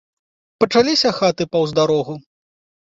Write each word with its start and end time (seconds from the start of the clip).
Пачаліся 0.65 1.13
хаты 1.19 1.43
паўз 1.53 1.79
дарогу. 1.83 2.21